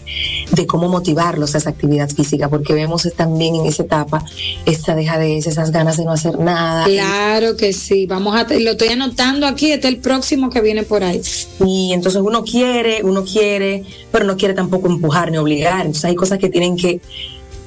de 0.52 0.66
cómo 0.66 0.88
motivarlos 0.88 1.54
a 1.54 1.58
esa 1.58 1.70
actividad 1.70 2.08
física, 2.08 2.48
porque 2.48 2.72
vemos 2.72 3.08
también 3.16 3.56
en 3.56 3.66
esa 3.66 3.82
etapa 3.82 4.24
esta 4.64 4.94
dejadez, 4.94 5.46
esas 5.46 5.70
ganas 5.70 5.98
de 5.98 6.04
no 6.04 6.12
hacer 6.12 6.38
nada. 6.38 6.86
Claro 6.86 7.56
que 7.56 7.72
sí, 7.72 8.06
vamos 8.06 8.34
a, 8.34 8.44
lo 8.54 8.70
estoy 8.70 8.88
anotando 8.88 9.46
aquí, 9.46 9.72
este 9.72 9.88
es 9.88 9.94
el 9.94 10.00
próximo 10.00 10.48
que 10.48 10.60
viene 10.60 10.82
por 10.82 11.04
ahí. 11.04 11.20
Y 11.64 11.92
entonces 11.92 12.22
uno 12.22 12.42
quiere, 12.44 13.02
uno 13.02 13.24
quiere, 13.24 13.84
pero 14.10 14.24
no 14.24 14.36
quiere 14.36 14.54
tampoco 14.54 14.88
empujar 14.88 15.30
ni 15.30 15.36
obligar, 15.36 15.80
entonces 15.80 16.06
hay 16.06 16.14
cosas 16.14 16.38
que 16.38 16.48
tienen 16.48 16.76
que 16.76 17.00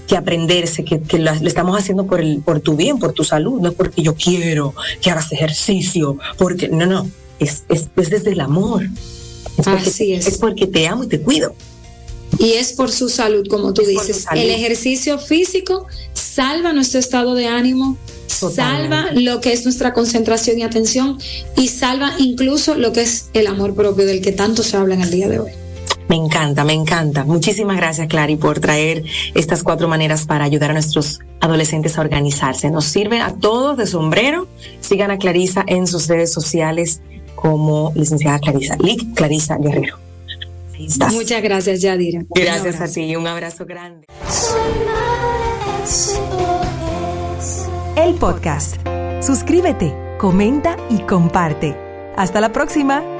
que 0.07 0.15
aprenderse, 0.15 0.85
que, 0.85 1.01
que 1.01 1.19
lo, 1.19 1.31
estamos 1.31 1.77
haciendo 1.77 2.07
por, 2.07 2.21
el, 2.21 2.39
por 2.39 2.61
tu 2.61 2.77
bien, 2.77 2.97
por 2.97 3.11
tu 3.11 3.25
salud, 3.25 3.59
no 3.59 3.69
es 3.69 3.75
porque 3.75 4.01
yo 4.01 4.15
quiero 4.15 4.73
que 5.01 5.11
hagas 5.11 5.33
ejercicio, 5.33 6.17
porque 6.37 6.69
no, 6.69 6.85
no, 6.85 7.09
es, 7.39 7.63
es, 7.69 7.89
desde 7.95 8.31
el 8.31 8.39
amor. 8.39 8.83
Es 9.57 9.65
porque, 9.65 9.89
Así 9.89 10.13
es. 10.13 10.27
Es 10.27 10.37
porque 10.37 10.67
te 10.67 10.87
amo 10.87 11.03
y 11.03 11.07
te 11.07 11.21
cuido. 11.21 11.55
Y 12.39 12.53
es 12.53 12.73
por 12.73 12.91
su 12.91 13.09
salud, 13.09 13.47
como 13.49 13.73
tú 13.73 13.83
dices. 13.83 14.25
El 14.31 14.49
ejercicio 14.49 15.17
físico 15.17 15.87
salva 16.13 16.73
nuestro 16.73 16.99
estado 16.99 17.33
de 17.33 17.47
ánimo, 17.47 17.97
salva 18.27 19.07
lo 19.13 19.41
que 19.41 19.53
es 19.53 19.63
nuestra 19.63 19.93
concentración 19.93 20.59
y 20.59 20.63
atención 20.63 21.17
y 21.55 21.69
salva 21.69 22.13
incluso 22.19 22.75
lo 22.75 22.91
que 22.93 23.01
es 23.01 23.29
el 23.33 23.47
amor 23.47 23.73
propio 23.73 24.05
del 24.05 24.21
que 24.21 24.33
tanto 24.33 24.61
se 24.61 24.77
habla 24.77 24.95
en 24.95 25.01
el 25.01 25.11
día 25.11 25.29
de 25.29 25.39
hoy. 25.39 25.51
Me 26.09 26.15
encanta, 26.15 26.63
me 26.63 26.73
encanta. 26.73 27.25
Muchísimas 27.25 27.75
gracias, 27.75 28.07
Clary, 28.07 28.37
por 28.37 28.59
traer 28.59 29.03
estas 29.33 29.63
cuatro 29.63 29.89
maneras 29.89 30.25
para 30.25 30.45
ayudar 30.45 30.69
a 30.69 30.73
nuestros 30.73 31.19
adolescentes 31.41 31.97
a 31.97 32.01
organizarse. 32.01 32.71
Nos 32.71 32.85
sirve 32.85 33.19
a 33.19 33.33
todos 33.33 33.77
de 33.77 33.87
sombrero. 33.87 34.47
Sigan 34.79 35.11
a 35.11 35.17
Clarisa 35.17 35.65
en 35.67 35.85
sus 35.85 36.07
redes 36.07 36.31
sociales 36.31 37.01
como 37.37 37.93
licenciada 37.95 38.39
Clarisa, 38.39 38.75
Lic 38.77 39.13
Clarisa 39.13 39.57
Guerrero. 39.57 39.97
Muchas 41.11 41.41
gracias, 41.41 41.81
Yadira. 41.81 42.23
Gracias 42.29 42.81
a 42.81 42.87
ti, 42.87 43.15
un 43.15 43.27
abrazo 43.27 43.65
grande. 43.65 44.05
El 47.95 48.15
podcast. 48.15 48.75
Suscríbete, 49.21 49.93
comenta 50.19 50.77
y 50.89 50.99
comparte. 50.99 51.75
Hasta 52.15 52.41
la 52.41 52.51
próxima. 52.51 53.16